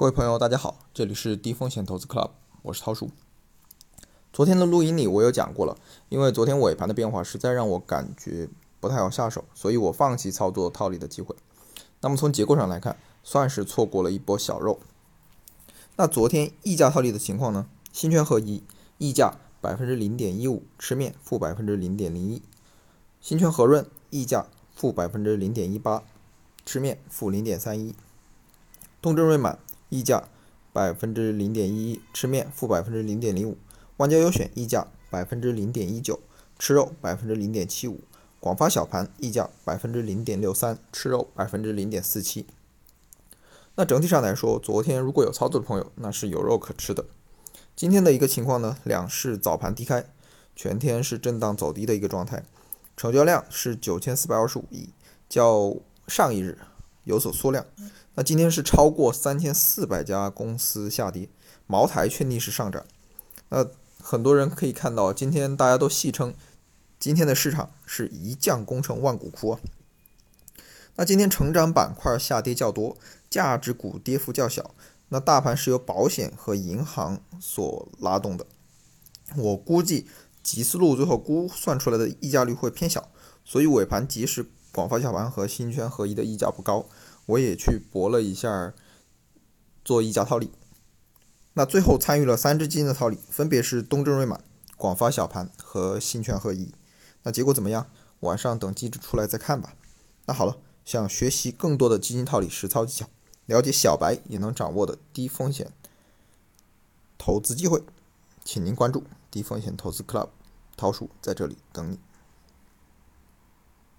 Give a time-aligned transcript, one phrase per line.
[0.00, 2.30] 各位朋友，大家好，这里是低风险投资 Club，
[2.62, 3.10] 我是涛叔。
[4.32, 5.76] 昨天的录音里我有讲过了，
[6.08, 8.48] 因为昨天尾盘的变化实在让我感觉
[8.80, 11.36] 不太好下手，所以我放弃操作套利的机会。
[12.00, 14.80] 那么从结构上来看，算是错过了一波小肉。
[15.96, 17.66] 那昨天溢价套利的情况呢？
[17.92, 18.64] 新圈合一
[18.96, 22.40] 溢价百分之零点一五，吃面负百分之零点零一；
[23.20, 26.02] 新圈合润溢价负百分之零点一八，
[26.64, 27.92] 吃面负零点三一；
[29.02, 29.58] 东证瑞满。
[29.90, 30.24] 溢价
[30.72, 33.56] 百分之零点一一，吃面负百分之零点零五；
[33.98, 36.20] 万家优选溢价百分之零点一九，
[36.58, 37.96] 吃肉百分之零点七五；
[38.38, 42.46] 广发小盘溢价百分之零点六三，吃肉百分之零点四七。
[43.76, 47.04] 那整体上来说，昨天如果有操作的朋友，那是有肉可吃的。
[47.74, 50.04] 今天的一个情况呢，两市早盘低开，
[50.54, 52.44] 全天是震荡走低的一个状态，
[52.96, 54.90] 成交量是九千四百二十五亿，
[55.28, 55.74] 较
[56.06, 56.58] 上一日
[57.10, 57.66] 有所缩量。
[58.14, 61.28] 那今天是超过三千四百家公司下跌，
[61.66, 62.84] 茅台却逆势上涨。
[63.50, 63.66] 那
[64.00, 66.34] 很多人可以看到，今天大家都戏称
[66.98, 69.60] 今天的市场是一将功成万骨枯啊。
[70.96, 72.96] 那今天成长板块下跌较多，
[73.28, 74.74] 价值股跌幅较小。
[75.08, 78.46] 那大盘是由保险和银行所拉动的。
[79.36, 80.06] 我估计
[80.42, 83.08] 吉思路最后估算出来的溢价率会偏小，
[83.44, 86.86] 所以尾盘即使广发小盘和新圈合一的溢价不高。
[87.26, 88.74] 我也去搏了一下，
[89.84, 90.50] 做溢价套利。
[91.54, 94.42] 那最后参与了三只基金的套利，分别是东证瑞满、
[94.76, 96.72] 广发小盘和新全合一。
[97.22, 97.86] 那结果怎么样？
[98.20, 99.74] 晚上等机制出来再看吧。
[100.26, 103.08] 那好了，想学习更多的基金套利实操技巧，
[103.46, 105.72] 了解小白也能掌握的低风险
[107.16, 107.82] 投资机会，
[108.44, 110.28] 请您关注低风险投资 Club，
[110.76, 111.98] 桃叔在这里等你。